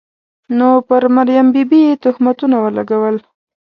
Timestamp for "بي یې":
1.69-1.93